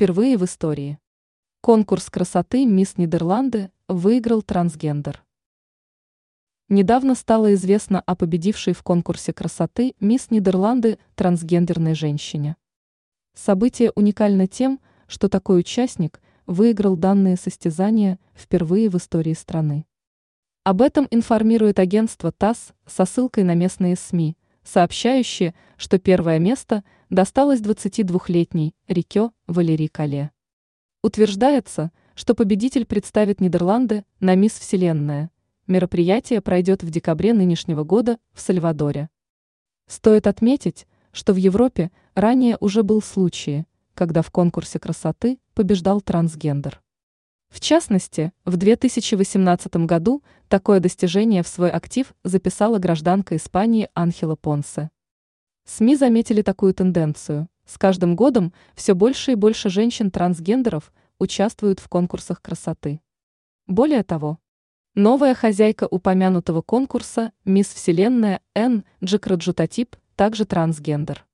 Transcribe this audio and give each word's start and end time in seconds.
Впервые 0.00 0.38
в 0.38 0.46
истории. 0.46 0.98
Конкурс 1.60 2.08
красоты 2.08 2.64
«Мисс 2.64 2.96
Нидерланды» 2.96 3.70
выиграл 3.86 4.40
трансгендер. 4.40 5.22
Недавно 6.70 7.14
стало 7.14 7.52
известно 7.52 8.00
о 8.00 8.16
победившей 8.16 8.72
в 8.72 8.82
конкурсе 8.82 9.34
красоты 9.34 9.94
«Мисс 10.00 10.30
Нидерланды» 10.30 10.98
трансгендерной 11.16 11.92
женщине. 11.92 12.56
Событие 13.34 13.92
уникально 13.94 14.46
тем, 14.46 14.80
что 15.06 15.28
такой 15.28 15.60
участник 15.60 16.22
выиграл 16.46 16.96
данные 16.96 17.36
состязания 17.36 18.18
впервые 18.34 18.88
в 18.88 18.96
истории 18.96 19.34
страны. 19.34 19.84
Об 20.64 20.80
этом 20.80 21.08
информирует 21.10 21.78
агентство 21.78 22.32
ТАСС 22.32 22.72
со 22.86 23.04
ссылкой 23.04 23.44
на 23.44 23.54
местные 23.54 23.96
СМИ, 23.96 24.38
сообщающие, 24.64 25.54
что 25.76 25.98
первое 25.98 26.38
место 26.38 26.84
досталось 27.10 27.60
22-летней 27.60 28.76
Рикё 28.86 29.32
Валерий 29.48 29.88
Кале. 29.88 30.30
Утверждается, 31.02 31.90
что 32.14 32.34
победитель 32.34 32.86
представит 32.86 33.40
Нидерланды 33.40 34.04
на 34.20 34.36
Мисс 34.36 34.52
Вселенная. 34.52 35.30
Мероприятие 35.66 36.40
пройдет 36.40 36.84
в 36.84 36.90
декабре 36.90 37.32
нынешнего 37.32 37.82
года 37.82 38.18
в 38.32 38.40
Сальвадоре. 38.40 39.10
Стоит 39.88 40.28
отметить, 40.28 40.86
что 41.10 41.32
в 41.32 41.36
Европе 41.36 41.90
ранее 42.14 42.56
уже 42.60 42.84
был 42.84 43.02
случай, 43.02 43.64
когда 43.94 44.22
в 44.22 44.30
конкурсе 44.30 44.78
красоты 44.78 45.40
побеждал 45.54 46.00
трансгендер. 46.00 46.80
В 47.48 47.58
частности, 47.58 48.32
в 48.44 48.56
2018 48.56 49.74
году 49.86 50.22
такое 50.48 50.78
достижение 50.78 51.42
в 51.42 51.48
свой 51.48 51.70
актив 51.70 52.14
записала 52.22 52.78
гражданка 52.78 53.36
Испании 53.36 53.88
Анхела 53.94 54.36
Понсе. 54.36 54.90
СМИ 55.64 55.96
заметили 55.96 56.42
такую 56.42 56.74
тенденцию. 56.74 57.48
С 57.64 57.78
каждым 57.78 58.16
годом 58.16 58.52
все 58.74 58.94
больше 58.94 59.32
и 59.32 59.34
больше 59.36 59.70
женщин-трансгендеров 59.70 60.92
участвуют 61.18 61.78
в 61.78 61.88
конкурсах 61.88 62.42
красоты. 62.42 63.00
Более 63.66 64.02
того, 64.02 64.38
новая 64.94 65.34
хозяйка 65.34 65.86
упомянутого 65.88 66.62
конкурса 66.62 67.32
«Мисс 67.44 67.68
Вселенная» 67.68 68.40
Н. 68.54 68.84
Джикраджутатип 69.04 69.96
также 70.16 70.44
трансгендер. 70.44 71.26